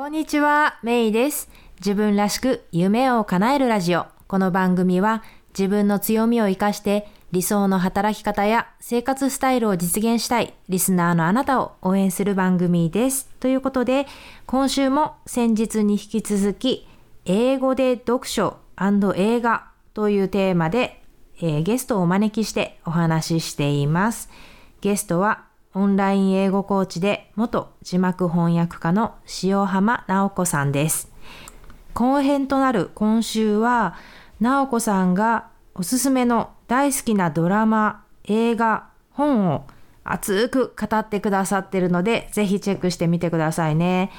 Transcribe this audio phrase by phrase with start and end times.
[0.00, 1.50] こんにちは、メイです。
[1.76, 4.06] 自分らしく夢を叶えるラジオ。
[4.28, 13.28] この番組は自分の強みを活かして理想の働き方や生活スタイルを実現したいリスナーのあなたを応援する番組です。
[13.40, 14.06] ということで、
[14.46, 16.88] 今週も先日に引き続き、
[17.26, 21.02] 英語で読書映画というテーマで、
[21.42, 24.30] えーゲストをお招きしてお話ししています。
[24.80, 29.14] ゲストはオンライン英語コーチで元字幕翻訳家の
[29.44, 31.12] 塩浜直子さんです。
[31.94, 33.94] 後編となる今週は、
[34.40, 39.66] 直子さんがおすすめの大好きなドラマ、映画、本を
[40.02, 44.10] 熱く語ってくださってるので、ぜひチェックしてみてくださいね。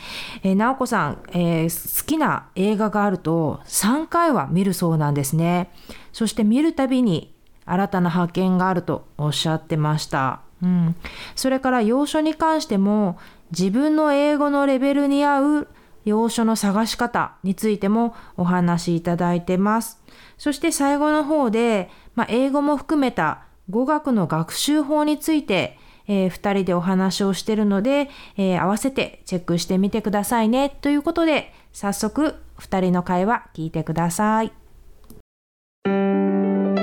[0.43, 5.69] えー、直子さん、えー好きな映画があると3回は見るそうなんですね。
[6.13, 7.33] そして見るたびに
[7.65, 10.41] 新たな発見があるとおっしゃってました。
[10.61, 10.95] うん、
[11.35, 13.17] それから要所に関しても
[13.51, 15.67] 自分の英語のレベルに合う
[16.05, 20.01] 要所の探し方についてもお話しいただいてます。
[20.37, 30.69] そして最後の方で、まあ、英語も含めた語学の学習法について、え2人でお話をしてるので、えー合わせてチェックしてみてくださいね。
[30.81, 34.51] ということで、早速2人の会話聞いてください。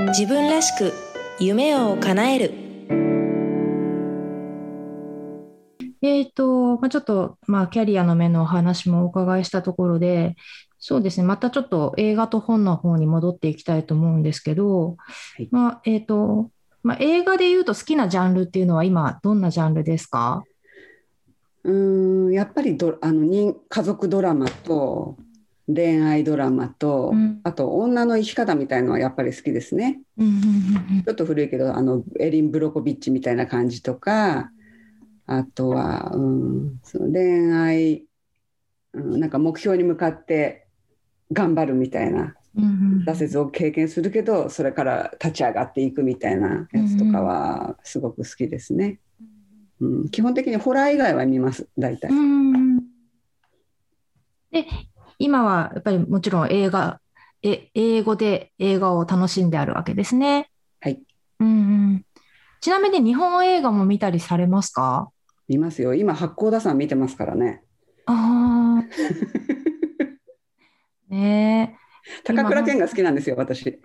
[0.08, 0.92] 自分らしく
[1.40, 2.67] 夢を叶える。
[6.02, 10.36] えーと、まあ、ちょっと、まあ、キャリアの面のお話もお伺いしたところで、
[10.78, 15.48] そうですね、またちょっと映画と本の方に戻っていきたいと思うんですけど、はい。
[15.50, 16.50] まあ、えーと、
[16.84, 20.44] まあ、映画で言うと好きなジャンルっていうのは今、どんなジャンルですか？
[21.64, 25.16] うーんやっぱりどあの人家族ドラマと
[25.66, 27.40] 恋愛ドラマと、うん。
[27.42, 30.00] あと女の生き方みたいのはやっぱり好きですね。
[30.16, 34.50] ちょっと古いけどあのエリン・ブロコビッチみたいな感じとか
[35.28, 38.06] あとは、うん、その恋愛、
[38.94, 40.66] うん、なんか目標に向かって
[41.30, 48.98] 頑張るみたいなうんうん挫折を経験するけどそれから立ち上がっていくみたいなやつとかはすごく好きですね。
[49.80, 52.10] うん、基本的にホラー以外は見ます大体。
[52.10, 52.78] うん
[54.50, 54.66] で、
[55.18, 57.00] 今はやっぱりもちろん映画、
[57.42, 60.50] え、英語で映画を楽しんであるわけですね。
[60.80, 61.02] はい
[61.38, 61.50] うんう
[61.96, 62.04] ん。
[62.60, 65.10] ちなみに日本映画も見たりされますか？
[65.48, 65.94] 見ますよ。
[65.94, 67.62] 今、八甲田山見てますからね。
[68.06, 68.84] ああ。
[71.08, 71.78] ね
[72.24, 73.80] 高倉健が好きなんですよ、私。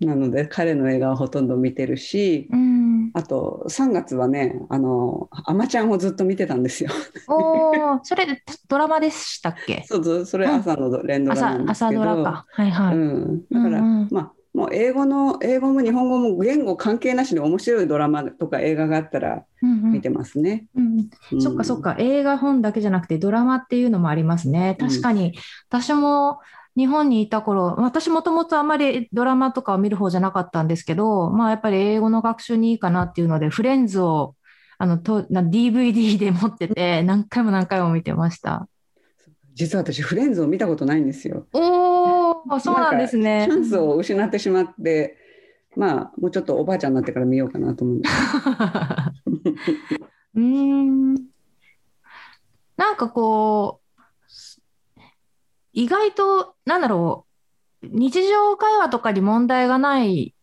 [0.00, 3.10] なので、彼の映画はほとんど見てるし、うん。
[3.14, 6.90] あと3月はね、あの、あまちゃんをずっと見てたんですよ。
[7.26, 9.84] おお、それドラマでしたっけ？
[9.86, 12.02] そうそれ朝の連ドラな朝、んですけど。
[12.02, 12.46] 朝ドラか。
[12.48, 12.96] はいはい。
[12.96, 20.66] うん、だから、うんうんまあ、もう英語の、英語も日本語も言語関係なしに面白いドラマとか映画があったら見てますね。
[20.74, 24.76] うんうんそっかそっか、映画本だけじゃなくてドラマっていうのもありますね。
[24.80, 25.38] うん確かに、
[25.68, 26.40] 私も
[26.76, 34.34] 日本にいた頃、私もともとあまりドラマとかを見る方じゃなかったんですけど、まあやっぱり英語の学習にいいかなっていうので、フレンズを
[34.78, 38.68] あのとな DVD で持ってて、何回も何回も見てました。
[39.58, 41.48] 実は私、フレンズを見たことないんですよ。
[41.52, 43.56] おー、そうなんですねチ。
[43.56, 45.18] ャンスを失ってしまって、
[45.74, 48.14] まあ、もうちょっとおばあちゃんになってから見ようかなと思うんです。
[50.36, 51.14] うーん。
[52.76, 53.88] なんかこう、
[55.72, 57.26] 意外と、なんだろ
[57.82, 60.36] う、日常会話とかに問題がない、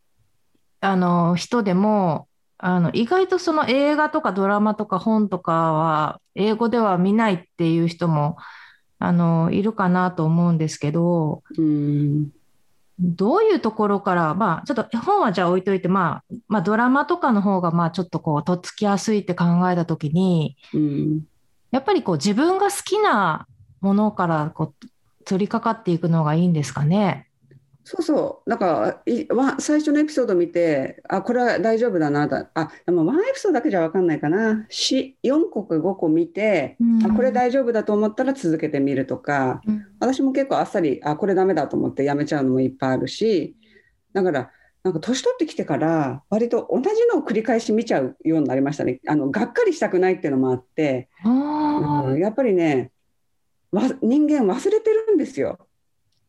[0.82, 2.28] あの、人でも、
[2.58, 8.36] あの、意外とその映画とかドラマとか本とかは、英語では見ないっていう人も、
[9.00, 12.30] あの、いるかなと思うんですけど、うん
[12.98, 21.22] どういうところから、まあ、ちょっと本はじゃあ置いといて、まあ、まあ、ドラマとかの方が、まあ、ちょっとこう、とっつきやすいって考えたときに、うん
[21.72, 23.48] やっぱりこう、自分が好きな
[23.82, 24.88] ものから、こう、
[25.26, 27.25] 取り掛かっていくのがいいんですかね？
[27.88, 34.66] そうそう、なんかいわ最初のエピソード見て、あ、これは大丈夫だなだ、あ、でもワンエピソードだけじゃ分かんないかな。
[34.70, 37.06] し4個か5個見て、うん。
[37.06, 39.86] あ、これ大丈夫だと思ったら続けてみるとか、うん。
[40.00, 43.56] 私も結構あっさり、あ、これダメだと思ってやめちゃうのもいっぱいあるし、
[44.14, 44.52] だから、
[44.84, 49.00] なんか年取ってきてから、割と同じのを繰り返し見ちゃうようになりましたね。
[49.08, 52.92] あの、がっかりしたくないっていうのもあって、あうんやっぱりね
[53.72, 55.68] わ人間忘れてるんですよ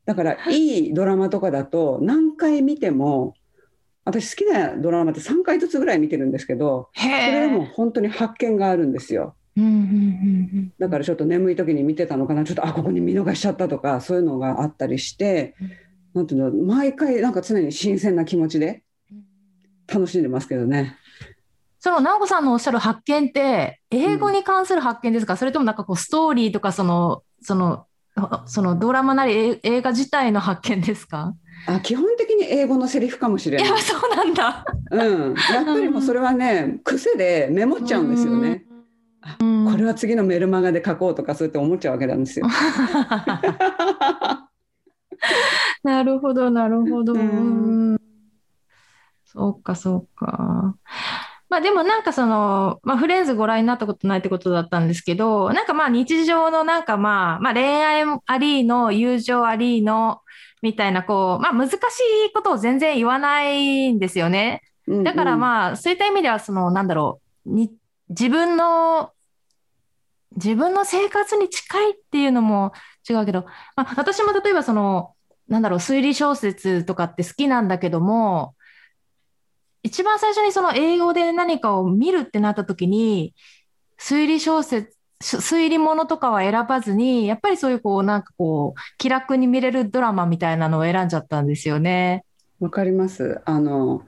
[0.06, 3.34] だからいいドラマとかだと何回見ても
[4.04, 7.66] 私好きなドラマって3回ずつぐらい見てるんですけどーそれでも。
[7.66, 15.54] 本当に発見があるんですようんうんうんだからちょっと眠い時に見てたのかなちょっとあここに見逃しちゃったとかそういうのがあったりして
[16.14, 18.82] なんていうの毎回なんか常に新鮮な気持ちで
[19.86, 20.96] 楽しんでますけどね。
[21.78, 27.86] その直子さんのおっしゃる発見って、英語に関する発見ですか、それともなんかこうストーリーとかその、その、
[28.46, 31.34] そのドラマなりえ映画自体の発見ですか？
[31.68, 33.76] あ基本的に英語のセリフかもしれないいや、。
[33.78, 34.64] そうなんだ。
[34.90, 38.64] うん、やっぱりもうそれはね癖でメモっちゃうんですよね。
[39.40, 39.70] うん。
[39.70, 42.46] これは次のメルマガで書こうとかそうやって思っちゃうわけなんですよ。
[45.82, 47.14] なるほど、なるほど。
[47.14, 47.22] うんう
[47.94, 47.96] ん
[49.24, 50.76] そうか、そうか。
[51.48, 60.20] まあでもなんかその、まあフレンズご覧になったことないってことだったんですけど、なんかまあ日常のなんかまあ、まあ恋愛ありの、友情ありの、
[60.62, 61.78] みたいなこう、まあ難しい
[62.34, 64.62] ことを全然言わないんですよね。
[65.04, 67.72] だからあ、まあそういった意味ではその、なんだろう、に、
[68.08, 69.12] 自分の、
[70.32, 72.72] 自分の生活に近いっていうのも
[73.08, 75.14] 違うけど、まあ、私も例えばその、
[75.48, 78.54] なんだろう、推理小説とかって好きなんだけども、
[79.86, 83.34] 一番最初にその英語で何かを見るってなった時に、
[84.00, 92.24] 推理小説、推理物とかは選ばずに、やっぱりそういうこう、なんかこう、気楽に見れるドラマみたいなのを選んじゃったんですよね。
[92.58, 93.40] わかります。
[93.44, 94.02] あの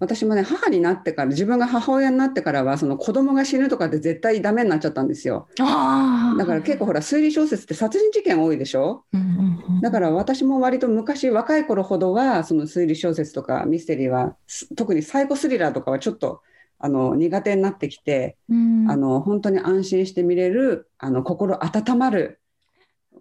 [0.00, 5.48] 私もね母になってから自分が母親になってからはその子供が死ぬとかって絶対ダメになっちゃったんですよ。
[5.60, 9.04] あだから結構ほら推理小説って殺人事件多いでしょ？
[9.12, 16.42] うんうんうんだから私も割と昔若い頃ほどはその推理小説とかミステリーはす特にサイコスリラーとかはちょっと
[16.80, 18.90] あの苦手になってきて、うん。
[18.90, 22.40] あの本当に安心して見れるあの心温まる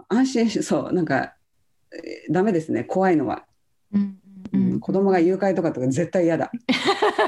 [0.09, 1.33] 安心しそうなんか
[1.91, 3.45] えーダメですね怖いのは、
[3.93, 4.17] うん、
[4.79, 6.51] 子供が誘拐とかとか絶対嫌だ。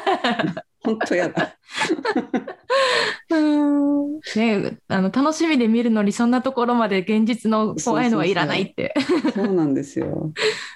[0.84, 1.58] 本当嫌だ。
[3.32, 4.20] うん。
[4.36, 8.94] ねあの楽しみで見るのにそんなところまで現実の怖いのはいらないって。
[9.34, 10.32] そうなんですよ。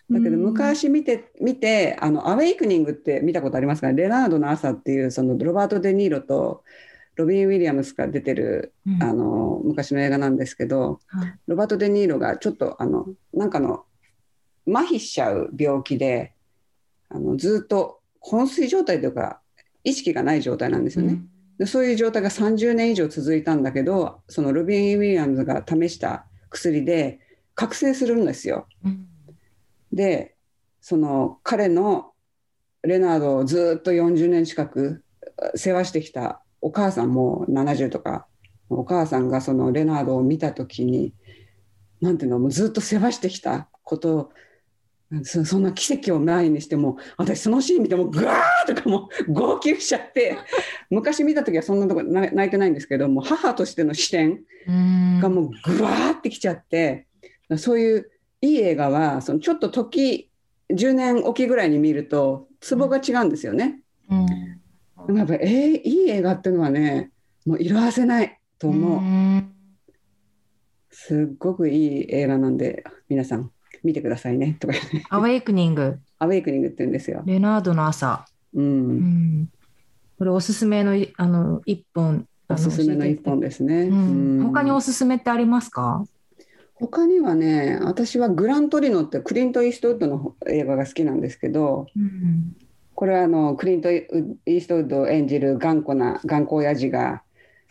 [0.10, 0.44] だけどうん。
[0.44, 3.92] 昔見て見てあのアウェイクニングって見たことありますか？
[3.92, 6.64] レナードの朝っていうそのロバート・デ・ニーロと
[7.16, 9.04] ロビン・ウィリアムスが出てるうん。
[9.04, 11.34] あの昔の映画なんですけどはい。
[11.48, 13.86] ロバート・デ・ニーロがちょっとあのなんかの
[14.68, 16.34] 麻痺しちゃう病気で
[17.14, 19.40] あのずっと昏睡状態というか
[19.84, 21.20] 意識がない状態なんですよね。
[21.60, 27.20] でそういう状態が30年以上続いたんだけどそのロビン・ウィリアムズが試した薬で
[27.54, 28.68] 覚醒するんですよ。
[28.84, 29.08] うん
[29.94, 30.36] で
[30.82, 32.12] その彼の
[32.82, 35.04] レナードをずっと40年近く
[35.56, 38.28] 世話してきたお母さんも70とか
[38.70, 41.14] お母さんがそのレナードを見た時に
[42.02, 44.30] なんていうのもうずっと世話してきたことを
[45.24, 50.38] そそんな奇跡を前にしても私そのシーン見てもぐわーとかもう 号泣しちゃって
[50.90, 55.20] 昔見た時はそんなとこな泣いてないんですけども母としての視点うん。
[55.20, 57.08] がもうぐわーってきちゃって
[57.58, 58.10] そういう
[58.42, 60.30] いい映画はそのちょっと時
[60.72, 63.82] 10年おきぐらいに見るとツボが違うんですよね。
[64.10, 64.16] う
[65.12, 65.18] ん。
[65.18, 67.12] やっぱり、えーいい映画っていうのはね
[67.46, 69.02] もう色あせないと思う。
[69.02, 69.54] ん。
[70.90, 73.52] すっごくいい映画なんで皆さん
[73.84, 74.74] 見てくださいねとか。
[74.74, 77.22] ねアウェイクニング、アウェイクニングって言うんですよ。
[77.26, 78.26] レナードの朝。
[78.54, 79.42] う、うん。
[79.42, 79.50] ん
[80.18, 82.28] これおすすめのいあの一本。
[82.48, 83.84] あおすすめの一本でですね。
[83.84, 84.40] うん。
[84.40, 84.44] うん。
[84.48, 86.06] 他におすすめってありますか？
[86.76, 92.56] 他にはね私はグラントリノってクリント・イーストウッドの映画が好きなんですけどうん。
[92.96, 97.24] これはあのクリント・イーストウッドを演じる頑固な頑固親父が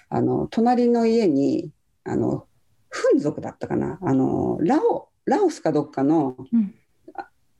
[0.08, 1.70] あの隣の家に
[2.04, 2.46] あの
[2.88, 3.98] フン族だったかな。
[4.02, 6.74] あのラオラオスかどっかのうん。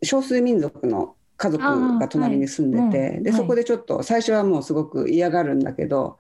[0.05, 3.23] 少数民族の家族が隣に住んでて、はい。
[3.23, 6.19] でそこでちょっと最初はもうすごく嫌がるんだけど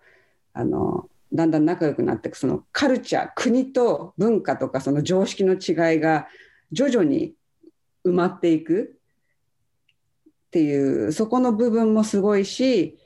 [0.52, 6.28] あのだんだん仲良くなっていくそのカルチャー国と文化とかその常識の違いが
[6.70, 7.34] 徐々に
[8.04, 8.98] 埋まっていく
[10.46, 12.98] っていうそこの部分もすごいし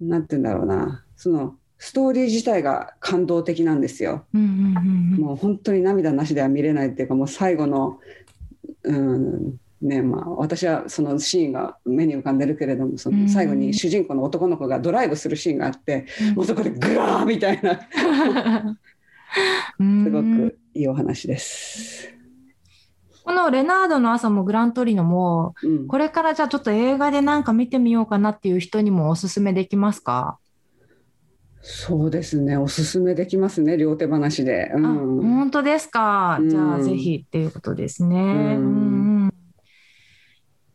[0.00, 4.26] なんて言うんだろうなそのストーリー自体が感動的なんですよ。
[4.32, 7.98] もう本当に涙なしでは見れないっていうかもう最後の、
[8.84, 17.80] うんねまあ、私はそのシーンが目に浮かんでるけれどもその最後に主人公の男の子がドライブするシーンがあってもうそこでグワーみたいな。
[19.80, 20.04] うん。
[20.04, 22.14] すごくいいお話です。
[23.24, 30.38] このレナードの朝もグラントリノも、うん、これからじゃあちょっと映画でなんか見てみようかなっていう人にもおすすめできますか、
[31.66, 34.70] そうですねおすすめできますね両手話で。
[34.74, 36.38] うあ、ん本当ですか。
[36.46, 38.22] じゃあうんぜひっていうことですね。
[38.22, 39.34] んうんうん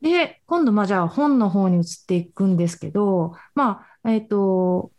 [0.01, 4.91] で、今度まあじゃあ本の方に移っていくんですけど、まあ、えっと、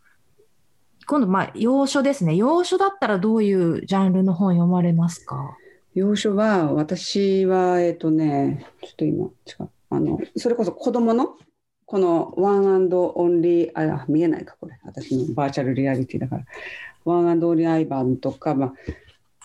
[1.07, 2.35] 今度まあ洋書ですね。
[2.35, 5.57] 洋書だったらどういうジャンルの本読まれますか？
[5.93, 9.29] 洋書は私はえっ、とねちょっと今違
[9.63, 11.35] うあのそれこそ子供の
[11.91, 14.79] このワンオンリーあ見えないかこれ。
[14.85, 16.45] 私のバーチャルリアリティだから。
[17.03, 18.73] ワンオンリーアイバンとか、まあ、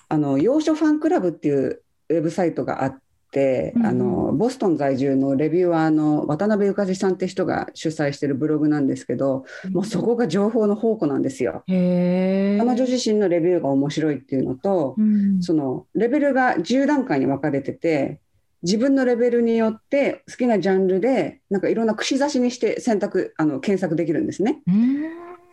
[0.09, 3.01] あの洋書ファンクラブっていうウェブサイトがあっ
[3.33, 11.65] て、うん、あのボストン在住のレビューアーの渡辺由佳里さんって人が主催してるブログなんですけど、うん、もうそこが情報の宝庫なんですよ。
[11.67, 18.21] 彼女自身のレビューが面白いっていうのと、うん、そのレベルが10段階に分かれてて
[18.67, 24.63] 自分のレベルによって好きなジャンルでなんかいろんな串刺しにして選択あの検索できるんですね。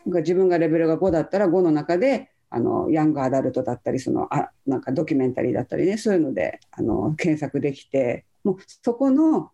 [0.06, 9.52] 自分がレベルが5だったら5の中であのヤングアダルトだったりそのあなんかドキュメンタリーだったりねそういうのであの検索できてもうそこの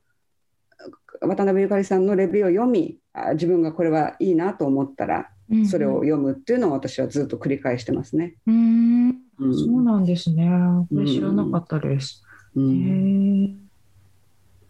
[1.21, 5.29] 渡辺ゆかりさんのレビューを読みあ自分がこれはいいなと思ったら
[5.69, 8.35] それを読むっていうのを私はずっと繰り返してますね。
[8.45, 10.47] うん、うん、そうなんですね。
[10.89, 12.23] これ知らなかったです。
[12.55, 13.28] うん、へ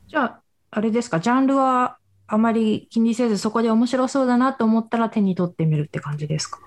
[0.09, 1.19] じゃああれですか？
[1.19, 6.59] ジャンルはあまり気にせずそこで面白そうだなと思ったら手に取ってみるって感じですか？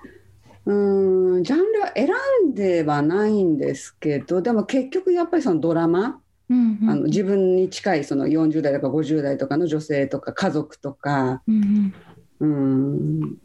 [0.65, 2.07] うんジャンルは選
[2.49, 11.93] んではないんですけどでも結局やっぱりそのドラマ、うんうん、あの自分に近いその40代とか50代とかの女性とか家族とか、うん
[12.39, 13.37] うん、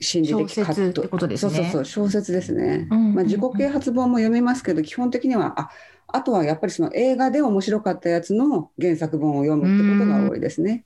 [0.00, 1.00] 心理的葛藤。
[1.00, 1.52] ってことですね。
[1.52, 5.70] そうそうそう小説ですね、うんうんうん、まあ、自己啓発本も読みますけど基本的にはあ
[6.16, 10.84] あとはやっぱりその映画で面白かったやつの原作本を読むってことが多いですね。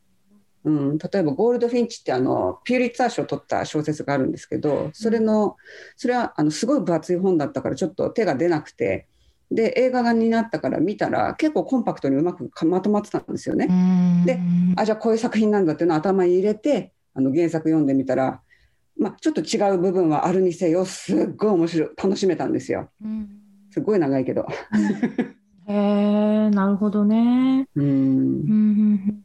[0.64, 5.56] うん、例えばゴールドフィンチってあのピューリッツァー賞を取った小説があるんですけどそれの
[5.94, 9.06] それはあのすごい分厚い本だったからちょっと手が出なくて
[9.50, 13.68] で映画になったから見たら結構コンパクトにうまくまとまってたんですよね。
[14.24, 14.40] で
[14.76, 18.40] あじゃあこういう作品なんだっていうのを頭に入れてあの原作読んでみたら、
[18.98, 22.88] まあ、ちょっと違う部分はあるにせよすっごい面白い楽しめたんですよ。
[23.74, 24.46] すごい長いけど。
[25.66, 27.68] へえなるほどね。
[27.74, 29.24] うん。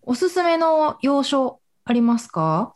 [0.00, 2.74] おすすめの洋書ありますか？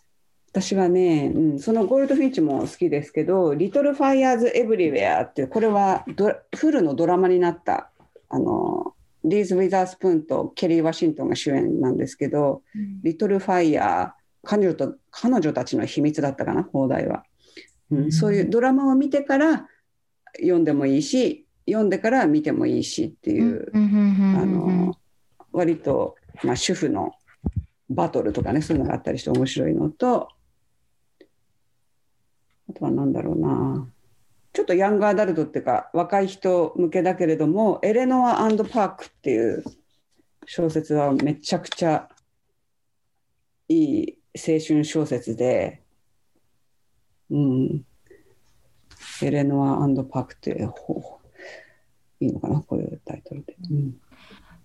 [0.53, 7.91] 私はね、うん、そのゴールドフィンチも好きですけど「リトル・ファイヤーズ・エブリウェア」っていうこれはドフルのドラマになった
[8.29, 8.95] あの
[9.25, 17.25] リーズ・ウィザースプーンとケリー・ワシントンが主演なんですけど「うん、リトル・ファイヤー」彼女と彼女たちの秘密だったかな放題は、
[17.91, 19.69] うん、うん、そういうドラマを見てから
[20.37, 24.97] 読んでもいいし読んでから見てもいいしっていう、あの
[25.53, 27.13] 割と、まあ、主婦の
[27.91, 30.29] バトルとかねそういうのがあったりして面白いのと
[32.71, 33.89] あとは何だろうな。
[34.53, 39.63] ちょっとヤングアダルトっていうか若い人向けだけれども「エレノアパーク」っていう
[40.47, 42.09] 小説はめちゃくちゃ
[43.69, 45.83] いい青春小説で、
[47.31, 47.85] うん、
[49.23, 50.51] エレノアパークって
[52.21, 53.57] いいのかなこういうタイトルで。
[53.71, 53.95] うん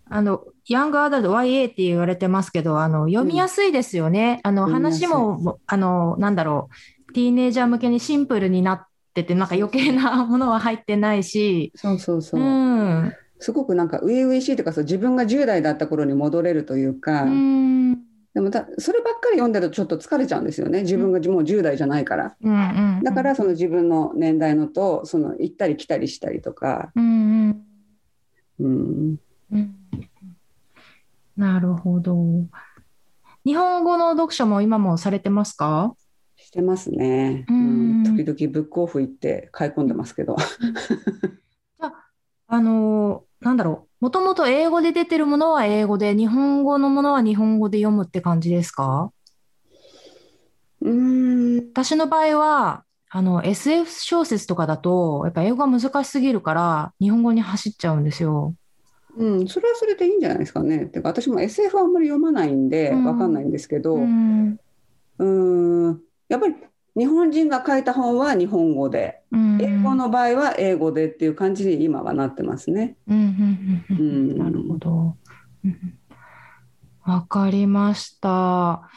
[0.10, 4.42] あの、ヤングアダルト YA って言われてますけど、あの、読みやすいですよね。
[4.44, 6.70] うん、あの、話も、あの、なんだろ
[7.10, 11.72] う、ティーネイジャー向けにシンプルになってて、なんか余計なものは入ってないし。
[11.76, 12.42] そうそうそう。
[12.42, 20.82] うん、すごくなんか、初々しいというか、そう自分が10代だった頃に戻れるというか、うんでもだそればっかり読んでるとちょっと疲れちゃうんですよね。
[20.82, 27.64] 自分がもう10代じゃないから、うんうんうん、だからその自分の年代のとその行ったり来たりしたりとか、うん
[28.60, 29.18] うん、
[29.52, 29.76] うん、
[31.38, 32.16] なるほど。
[33.46, 35.94] 日本語の読書も今もされてますか？
[36.36, 40.36] してますね、うん、時々ブックオフ行って買い込んでますけど。
[40.38, 41.94] じゃ
[42.48, 43.23] あの
[44.04, 49.14] もともと英語で出てるものは英語で、日本語のものは日本語で読むって感じですか？
[50.82, 51.56] うん。
[51.72, 58.54] 私の場合は、あの、SF 小説とかだと、やっぱ英語が難しすぎるから、日本語に走っちゃうんですよ。
[59.16, 60.88] うん、それはそれでいいんじゃないですかね。
[60.88, 64.60] てか私も SF はあんまり読まないんで、わかんないんですけど、うん、
[65.18, 65.26] う
[65.92, 66.02] ん。
[66.28, 66.56] やっぱり
[66.96, 72.98] 日本人が書いた本は日本語で、うん、英語の場合は英語でっていう感じに今はなってますね。
[73.08, 75.18] なるほど。
[77.06, 78.90] わかりました。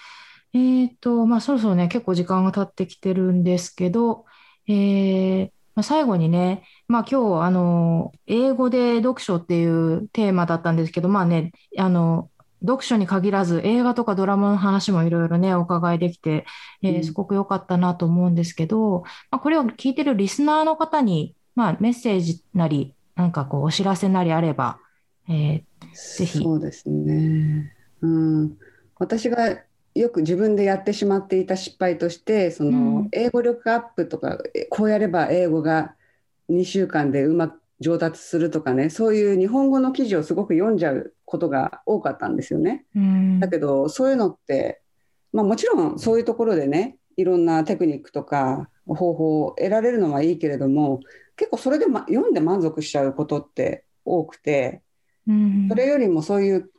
[0.52, 4.24] えっ、ー、と、まあ、そろそろね、結構時間が経ってきてるんですけど、
[4.68, 12.30] えー、まあ、最後にね、まあ、今日、あの、英語で読書っていうテーマだったんですけど、まあね、あの、
[12.62, 16.46] 読書に限らず映画とかドラマの話もいろいろね、お伺いできて、
[16.82, 24.78] えー、すごく良かったなと思うんですけど、まあ、これを聞いてるリスナーの方に、まあ、メッセージなり、なんかこう、お知らせなりあれば、
[25.28, 25.62] えー、
[26.18, 26.38] ぜひ。
[26.38, 27.74] そうですね。
[28.00, 28.56] うん。
[28.98, 29.58] 私が
[29.94, 34.38] よく自分でやってしまっていた失敗として、その、英語力アップとか、
[34.70, 35.94] こうやれば英語が
[36.50, 42.84] 2週間でうま上達するとかねそういう日本語の記事をすごく読んじゃうことが多かったんですよね。
[43.40, 44.80] だけどそういうのって、
[45.32, 51.00] まあ、もちろんそういうところでねいろんなテクニックとか方法を得られるのはいいけれども
[51.36, 54.82] 結構それで、ま、読んで満足しちゃうことって多くて、
[55.68, 56.70] それよりもそういう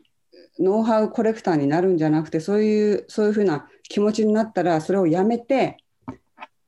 [0.60, 5.78] ノウハウコレクターになるんじゃなくてそういうそういうふうな気持ちになったらそれをやめて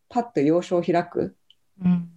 [0.09, 1.35] パッと要所を開く、
[1.83, 2.09] うん、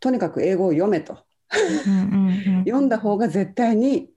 [0.00, 4.08] とにかく英語を読めと読んだ方が絶対に、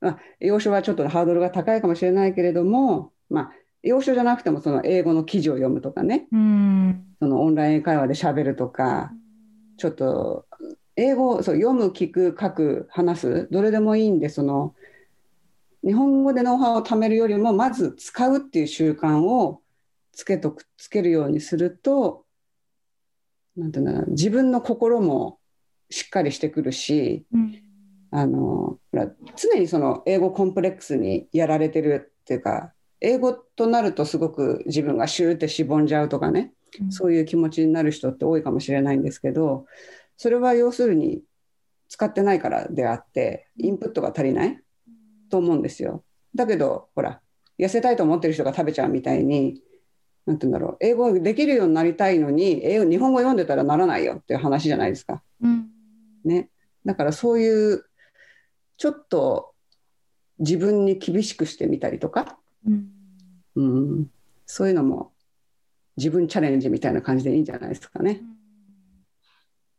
[0.00, 3.52] まあ、要所はちょっとハードルが高いかもしれないけれども、まあ、
[3.82, 9.12] 要所じゃなくてもその英語の記事を読むとかね、うん、そのオンライン会話でしゃべるとか
[9.76, 10.46] ちょっと
[10.96, 14.74] 英語そう読む聞く書く話すどれでもいいんでその
[15.84, 19.60] 日本語でノウハウを貯めるよりもまず使うっていう習慣を
[20.12, 22.24] つけとくつけるようにすると
[23.56, 25.38] なんていうの自分の心も
[25.90, 27.62] しっかりしてくるし、うん、
[28.10, 28.78] あの
[29.36, 39.66] 常にその英語コンプレックスにやられてるっていうか英語となるとすごく自分がシューってしぼんじゃうとかね、うん、そういう気持ちになる人って多いかもしれないんですけど
[40.16, 41.22] それは要するに
[41.88, 44.58] 使ってないからであってインプットが足りない
[45.30, 46.04] と思うんですよ。
[46.34, 47.20] だけどほら
[47.58, 49.60] 痩せたいと思ってる人が食べちゃうみたいに
[50.26, 55.22] なんて言うんだろう英語できるようになりたいのに英語日本語読んでたらならないよっていう話じゃないですか。
[56.24, 56.48] うん、ね、
[56.84, 57.84] だからそういう
[58.76, 59.54] ちょっと
[60.38, 62.88] 自分に厳しくしてみたりとか、うん、
[63.56, 64.10] うん、
[64.46, 65.12] そういうのも
[65.96, 68.20] 自分チャレンジみたいな感じでいいんじゃないですかね。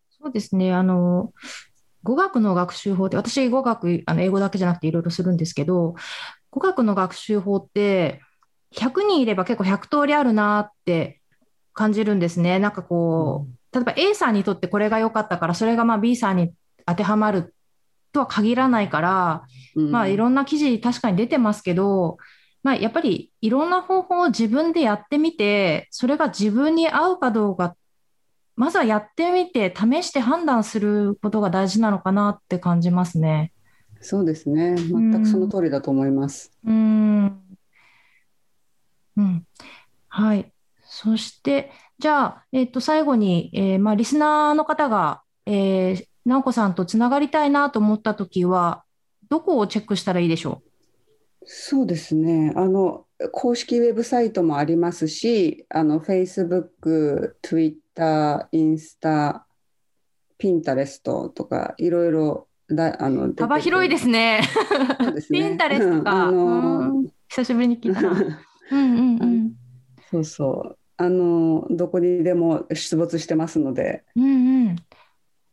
[0.09, 0.73] そうですね。
[0.73, 1.33] あの
[2.03, 5.95] 語学の学習法って私語学あの英語だけじゃなくていろいろするんですけど
[6.51, 8.21] 語学の学習法って
[8.73, 11.21] 100人いれば結構100通りあるなって
[11.73, 12.59] 感じるんですね。
[12.59, 16.53] なんかこう、例えば A さんにとってこれが良かったから、それがまあ B さんに
[16.85, 17.53] 当てはまる
[18.13, 19.43] とは限らないから、
[19.75, 22.15] うん、まあいろんな記事確かに出てますけど、
[22.63, 27.75] まあやっぱりいろんな方法を自分でやってみて、それが自分に合うかどうか、
[28.55, 33.51] まずはやってみて試して判断することが大事なのかなって感じますね。
[33.99, 34.75] そうですね。
[34.77, 36.53] 全くその通りだと思います。
[36.65, 37.41] うん。
[39.17, 39.45] うん。
[40.07, 40.54] はい。
[40.97, 48.85] そして、じゃあ、えっと、最後に、えー、まあ、リスナーの方が、えー、直子さんとつながりたいなと思ったときは、
[49.29, 51.45] どこをチェックしたらいいでしょう？
[51.45, 52.53] そうですね。
[52.55, 59.45] あの、公式ウェブサイトもありますし、あの、Facebook、Twitter、インスタ、
[60.37, 64.41] ピンタレストとか、いろいろだあの幅広いですね。
[65.19, 68.11] すねピンタレストか、あのー、久しぶりに聞いたな。
[68.11, 68.17] うん
[68.71, 69.53] うんうん、
[70.09, 74.75] そうそうあのどこにでも出没してますので、うんうん、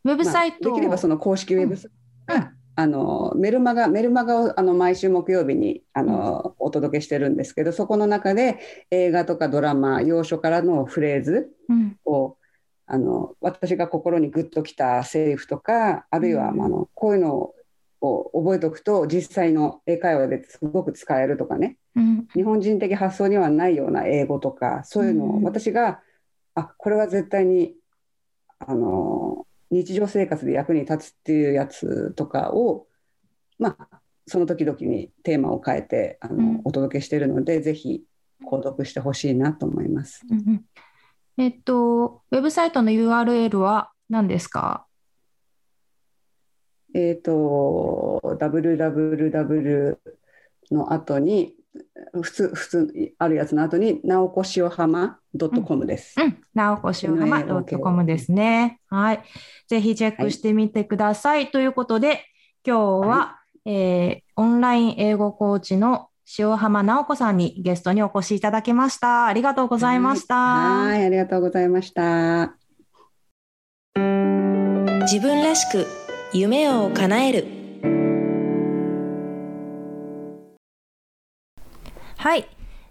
[0.04, 1.90] ウェブサイト、まあ、できればその公式ウェブサイ
[2.26, 8.58] トが、うん、あのメルマガメルマガをあの毎週木曜日にあの、お届けしてるんですけどそこの中で
[8.90, 11.50] 映画とかドラマ要所からのフレーズ
[12.04, 12.36] を、
[12.86, 17.54] あの私が心にグッときたセリフとかあるいは、あのこういうのを
[18.02, 26.00] を覚えておくと実際の英会話ですごく使えるとかね、うん、日本人的発想にはないような英語とかそういうのを私が、
[26.54, 27.74] あこれは絶対に
[28.58, 32.86] あの日常生活で役に立つっていうやつとかを
[33.58, 38.02] まあその時々にテーマを変えてあの、うん、お届けしているのでぜひ
[38.44, 40.24] 購読してほしいなと思います。
[40.30, 40.64] うん、
[41.38, 44.86] えっとウェブサイトの URL は何ですか？
[46.94, 49.96] えっ、ー、と、www
[50.70, 51.54] の後に、
[52.20, 56.20] 普通、普通、あるやつの後に、なおこしおはま .com です。
[56.20, 58.78] うん、なおこしおはま .com ですね。
[58.88, 59.22] はい。
[59.68, 61.44] ぜひチェックしてみてください。
[61.44, 62.24] はい、ということで、
[62.66, 66.08] 今日は、はい、えー、オンライン英語コーチの
[66.38, 69.26] 塩浜直子さんにゲストにお越しいただきました。
[69.26, 70.34] ありがとうございました。
[70.34, 72.56] はい、ありがとうございました。
[75.02, 75.86] 自分らしく
[76.32, 77.61] 夢を叶える
[82.22, 82.46] はい。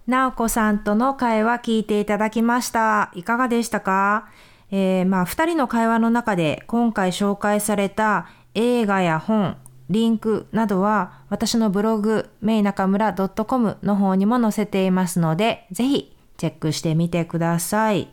[0.08, 3.14] 直子さんとの会話聞いていただきました。
[3.16, 4.28] いかがでしたか、
[4.72, 9.56] えー、まあ2人の会話の中で今回紹介された映画や本
[9.90, 18.10] リンクなどは私のブログメイナカムラ .com の方にも載せていますのでぜひチェックしてみてください。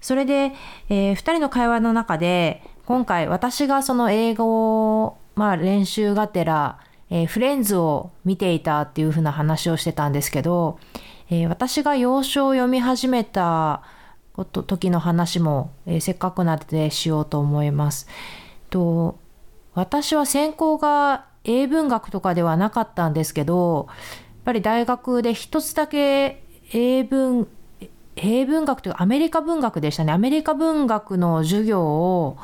[0.00, 0.52] それで、
[0.88, 10.78] えー、2人の会話の中で今回私がその英語を、まあ、練習がてら、えー、フレンズを見ていたっていうふうな話をしてたんですけど、
[11.28, 13.82] えー、私が洋書を読み始めた
[14.32, 18.08] こと時の話も、えー、せっかくなのでしようと思います。
[18.70, 19.18] と
[19.74, 23.96] 私は専攻が英文学とかではなかったんですけどやっ
[24.44, 26.42] ぱり大学で一つだけ
[26.72, 27.48] 英文
[28.16, 32.36] 英文学というかアメリカ文学でしたねアメリカ文学の授業を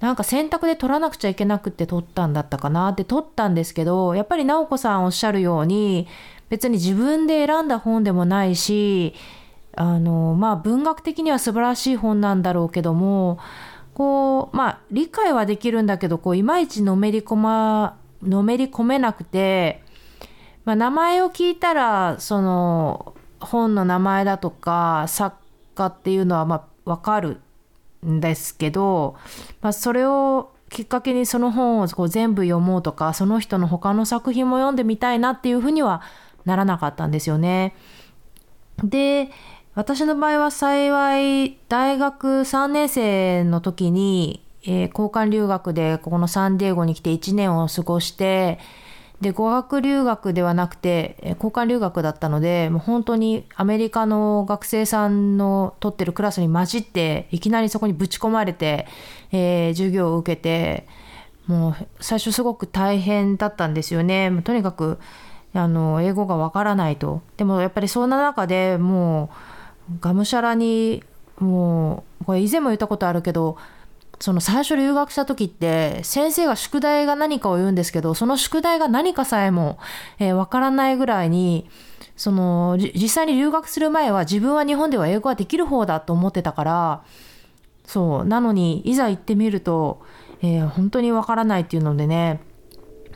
[0.00, 6.06] なんか選択で取らなくちゃいけなくて取ったんだったかなって取ったんですけどやっぱり直子さんおっしゃるように
[6.48, 9.14] 別に自分で選んだ本でもないし
[9.74, 13.38] あのまあ文学的には素晴らしい本なんだろうけども
[13.94, 19.82] こうまあ理解はできるんだけどこういまいちのめり込まのめり込めなくて、
[20.64, 25.36] まあ、名前を聞いたらその本の名前だとか作
[25.74, 27.40] 家っていうのはまあ分かる
[28.04, 29.16] んですけど、
[29.60, 36.02] まあ、それをきっかけにその本をこう全部読もうとかその人の他の作品も読んでみたいなっていうふうには
[36.44, 37.74] ならなかったんですよね。
[38.82, 39.30] で
[39.74, 48.58] 私の場合は幸い大学3年生の時に、えー、交換留学でここのサンディエゴに来て1年を過ごして
[49.20, 58.86] で語学留学ではなくて交換留学だったのでもう本当にアメリカの学生さんの取ってるクラスに混じっていきなりそこにぶち込まれて、
[59.32, 60.86] えー、授業を受けて
[61.46, 64.42] もう最初すごく大変だったんですよね。
[64.44, 64.98] とにかく
[65.54, 67.22] あの英語がわからないと。
[67.36, 69.30] でもやっぱりそんな中でも
[69.96, 71.02] うがむしゃらに
[71.38, 73.56] もうこれ以前も言ったことあるけど
[74.18, 79.78] その最初留学した時って先生が宿題が何かを言うんですけどその宿題が何かさえもわ、
[80.18, 81.68] えー、からないぐらいに
[82.16, 87.04] その実際に留学する前は自分は日本では英語はできる方だと思ってたから
[87.84, 90.02] そうなのにいざ行ってみると、
[90.40, 92.40] えー、本当にわからないっていうのでね。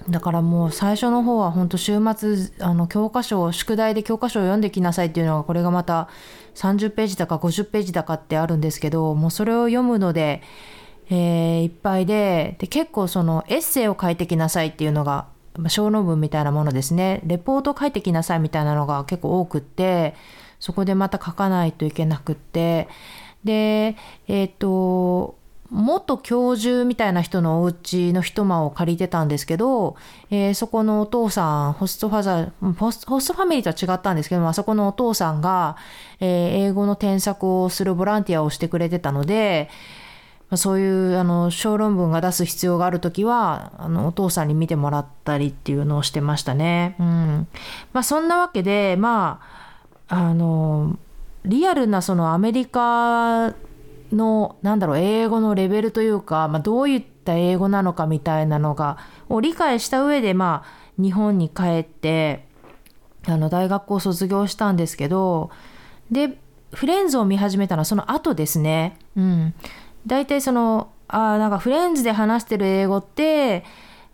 [0.08, 6.08] だからもう最初の方は本当週末あの教科書を宿題で教科書を読んできなさいっていうのがこれがまた
[6.54, 10.42] 30ページだか50ページだかってあるんですけどもうそれを読むので
[11.10, 15.26] えー、いっぱいでで結構そのエッセイを書いてきなさいっていうのが
[15.68, 17.20] 小論文みたいなものですね。
[17.24, 20.14] レポートを書いてきなさいみたいなのが結構多くって
[20.60, 22.88] そこでまた書かないといけなくって。
[23.44, 23.96] で
[24.28, 29.96] えっ、ー、と元教授みたいな人のお家の一間を借りてたんですけど、
[30.30, 35.76] えー、そこのお父さん、ホストファザー、ホスホストファミリーとは違ったんですけど、あそこのお父さんが、
[36.18, 39.70] えー、英語の添削をするボランティアをしてくれてたので、
[40.56, 46.96] そういうあの小論文が出す必要がある時はあのお父さんに見てもらったりっていうのをしてましたね。
[46.98, 47.48] うん
[47.92, 49.40] まあ、そんなわけでま
[50.08, 50.98] ああの
[51.44, 53.54] リアルなそのアメリカ
[54.12, 62.46] のなんだろう英語のレベルというか、まあ、どういった英語なのかみたいなのがを理解した上でまあ日本に帰って
[63.26, 65.50] あの大学を卒業したんですけど
[66.10, 66.38] で
[66.72, 68.98] フレンズを見始めたのはその後ですね。
[69.16, 69.54] うん
[70.06, 73.64] 大体そのあなんかフレンズで話してる英語って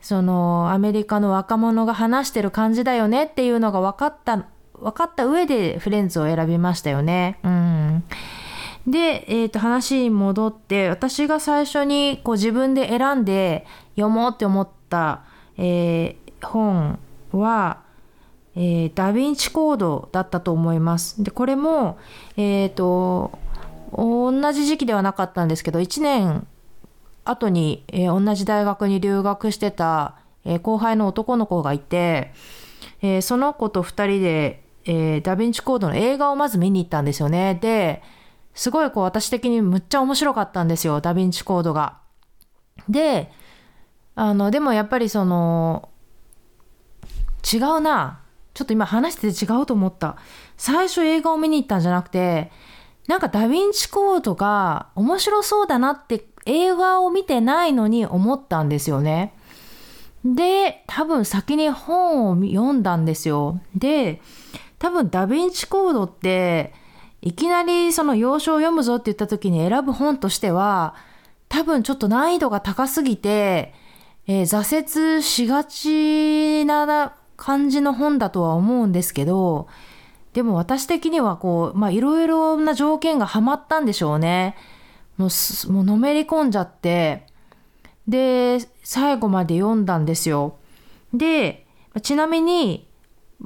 [0.00, 7.38] そのアメリカの若者が話してる感じだよねっていうのが分かった分かった上でフレンズを選びましたよね。
[7.42, 8.04] うん、
[8.86, 15.24] で、えー、と話に戻って私が最初にこう自分で選んで読もうって思った、
[15.56, 16.98] えー、本
[17.32, 17.80] は、
[18.54, 21.22] えー、ダ・ヴィンチコードだったと思います。
[21.22, 21.98] でこれも、
[22.36, 23.38] えーと
[23.92, 26.46] 同じ時期ではなかったんですけど1年
[27.24, 32.32] 後に、えー、同じ大学に留学してた、えー、後輩の男の子がいて、
[33.02, 37.58] えー、その子と2人で、えダ・ヴィンチコードの映画をまず見に行ったんですよね。
[37.60, 38.02] で
[38.54, 41.98] すごいこう私的にむっちゃ面白かったんですよダ・ヴィンチコードが。
[42.88, 43.32] で
[44.14, 45.88] あのでもやっぱりその
[47.52, 48.20] 違うな。
[48.54, 50.16] ちょっと今話してて違うと思った。
[50.56, 52.50] 最初映画を見に行ったんじゃなくて
[53.08, 59.34] なんかダヴィンチコードが面白そうだなって映画を見てないのに思ったんですよね。
[60.24, 63.60] で、多分先に本を読んだんですよ。
[63.74, 64.20] で、
[64.78, 66.74] 多分ダヴィンチコードって
[67.22, 70.94] いきなりその要所を読むぞって言った時に選ぶ本としては
[71.48, 73.72] 多分ちょっと難易度が高すぎて、
[74.26, 79.68] えー、挫折しがちな感じの本だとは思うんですけど、
[80.36, 84.54] でも私的にはこう、まあいろいろな条件がはまったんでしょうね。
[85.16, 87.26] もう、もうのめり込んじゃって、
[88.06, 90.58] で、最後まで読んだんですよ。
[91.14, 91.66] で、
[92.02, 92.86] ちなみに、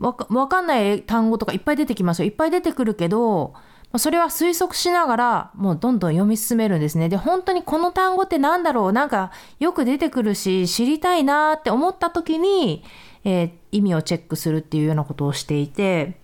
[0.00, 0.14] わ
[0.48, 2.26] かんない単語とかいっぱい出てきますよ。
[2.26, 3.54] いっぱい出てくるけど、
[3.96, 7.08] それは推測しながら、もうどんどん読み進めるんですね。
[7.08, 8.92] で、本当にこの単語って何だろう？
[8.92, 12.82] なんかよく出てくるし、知りたいなって思った時に、
[13.22, 16.18] えー、意味をチェックするっていうようなことをしていて、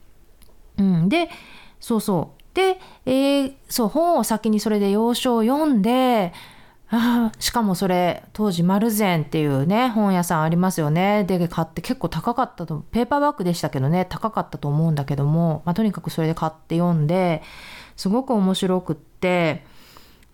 [0.78, 1.28] うん、で
[1.80, 2.42] そうそう。
[2.54, 6.32] で、えー、そう本を先にそれで要所を読んで
[6.88, 11.24] あしかもそれ当時マルゼンっていうね本屋さんありますよね。
[11.24, 17.42] で買って結構高かったとペーパーバッグでしたけどね高かったと思うんだけども、まあ、とにかくそれで買って読んで
[17.96, 19.64] すごく面白くって。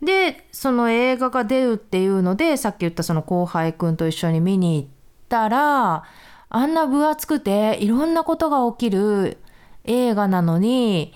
[0.02, 4.88] でその映画が出るっていうのでさっき言ったその後輩くんと一緒に見に行っ
[5.28, 6.02] たら
[6.48, 9.38] あんな分厚くていろんなことが起きる
[9.84, 11.14] 映画なのに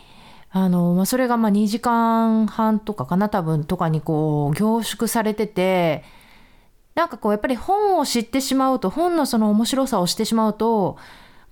[0.51, 6.03] あの、それがま2時間半とかかな多分とかにこう凝縮されてて
[6.95, 10.97] なんかこうやっぱり本を知ってしまうと本のその面白さを知ってしまうと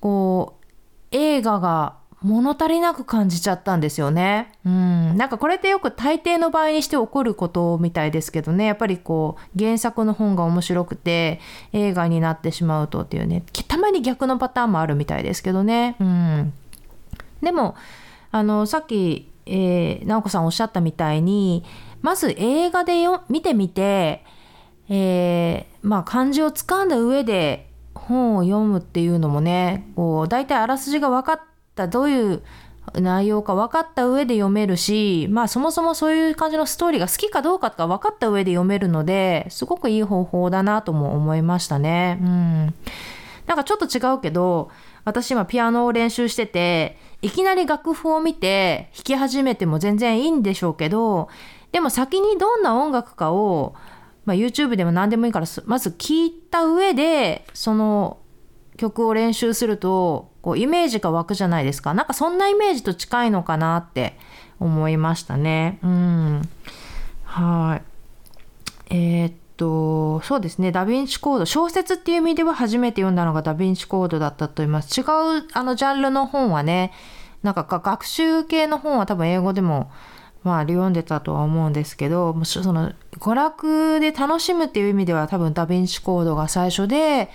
[0.00, 0.64] こう
[1.10, 4.50] 映画が物足りなく感じちゃったんですよね。
[4.64, 5.14] うん。
[5.18, 8.64] なんかこれってよく大抵の場合にして起こることみたいですけどね。
[8.64, 11.40] やっぱりこう原作の本が面白くて
[11.74, 13.42] 映画になってしまうとっていうね。
[13.68, 15.96] たまに逆のパターンもあるみたいですけどね。
[16.00, 16.54] うん。
[17.42, 17.74] でも、
[18.30, 21.64] あの、さっき、えー、直子さんおっしゃったみたいに、
[22.02, 24.24] まず映画でよ見てみて、
[24.88, 31.40] えー、まあ漢字をつかんだ上で本を読むっていうのもね、こう、大体あらすじが分かっ
[31.74, 32.42] たどういう
[32.94, 42.18] 内容か分かった上で読めるし、まあそもそもそういう感じのストーリーが好きかどうかとか分かった上で読めるので、すごくいい方法だなとも思いましたね。
[42.20, 42.74] うん。
[43.46, 44.70] なんかちょっと違うけど、
[45.04, 51.30] 私今ピアノを練習してて、いきなり楽譜を見て弾き始めても全然いいんでしょうけど、
[51.72, 53.74] でも先にどんな音楽かを、
[54.26, 58.18] まあ、YouTube でも何でもいいからまず聞いた上でその
[58.76, 61.94] 曲を練習するとこうイメージが湧くじゃないですか。
[61.94, 64.18] なんかそんなイメージと近いのかなって
[64.60, 65.78] 思いましたね。
[65.82, 66.42] うん。
[67.24, 67.80] は
[68.90, 68.94] い。
[68.94, 70.72] えー、っと、そうですね。
[70.72, 71.44] ダヴィンチコード。
[71.46, 75.00] 小説っていう意味では初めて読んだのがダヴィンチコードだったと思います。
[75.00, 75.06] 違う
[75.52, 76.92] あのジャンルの本はね、
[77.42, 79.90] なんか学習系の本は多分英語でも
[80.44, 87.30] まあ読んでたとは思うんですけど、その娯楽で楽しむっていう意味では多分ダヴィンチコードが最初で、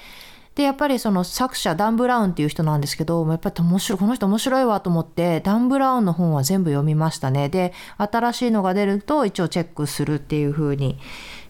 [0.55, 7.47] で、やっぱりその作者、ダン・ブラウンっていう人なんですけど、やっぱり面白、この人面白いわと思って、ダン・ブラウンの本は全部読みましたね。
[7.47, 10.99] で、新しいのが出ると一応チェックするっていう風に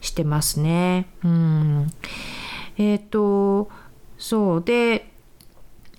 [0.01, 1.07] してますね。
[1.23, 1.91] うん。
[2.77, 3.69] えっ、と、
[4.17, 4.63] そう。
[4.63, 5.11] で、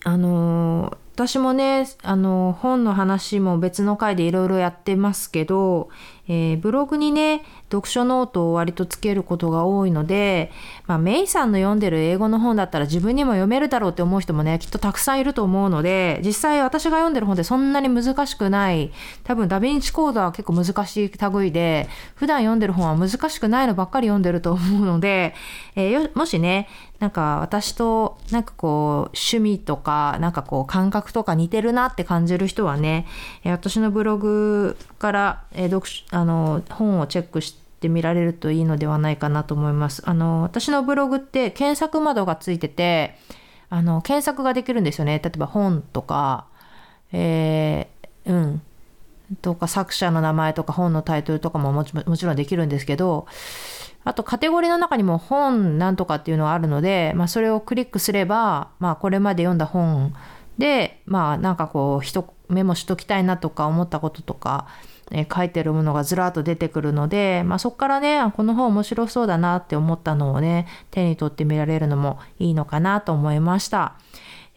[0.04, 5.90] あの私もね、あの、本の話も別の回でいろいろやってますけど、
[6.28, 10.50] えー、ブログにね、読書ノートを割とつけることが多いので、
[10.86, 18.92] まあ、メイさんの読んでる英語の本だったら自分にも読めるだろうって思う人もね、きっとたくさんいると思うので、実際私が読んでる本ってそんなに難しくない、
[19.24, 25.34] 多分ダヴィンチコードは結構難しい類で、普段読んでる本は難しくないのばっかり読んでると思うので、
[25.76, 26.68] えー、もしね、
[27.00, 33.06] なんか私となんかこう趣味とかなんかこう感覚とか似てるなって感じる人はね、
[33.42, 40.02] え私のブログから、え読あの本をチェックしてみられるといいのではないかなと思います。
[40.06, 43.16] あの、私のブログって検索窓がついてて、
[43.68, 45.20] あの、検索ができるんですよね。
[45.22, 46.46] 例えば本とか、
[47.12, 48.62] えー、うん。
[49.42, 53.26] とか作者の名前とか本のタイトルとかももちもちろんできるんですけど、
[54.02, 60.14] あとカテゴリーの中にも本なんとかっていうのがあるので、まあそれをクリックすれば、まあこれまで読んだ本
[60.58, 64.66] で、まあなんかこう、メモしときたいなとか思ったこととか、
[65.10, 73.94] え書いてるものがずらっと出てくるので、まあ、そこからねこの本面白そうだなって思ったのをね手に取ってみられるのもいいのかなと思いました。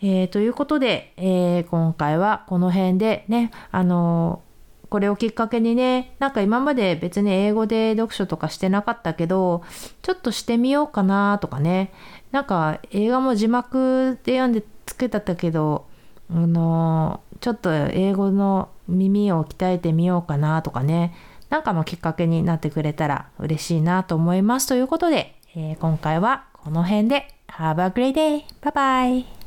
[0.02, 4.42] えー、ということで、えー、今回はこの辺でねあの
[4.90, 9.64] これをきっかけにねなんか今まで別に英語で読書とかしてなかったけど
[10.02, 11.94] ちょっとしてみようかなとかね
[12.32, 15.88] なんか映画も字幕で読んでつけたけど
[16.30, 21.14] あのちょっと英語の耳を鍛えてみようかなとかね
[21.50, 28.44] なんかのきっかけになってくれたら嬉しいなと思いますということで、えー、今回はこの辺で Have a great day!
[28.62, 29.43] Bye bye!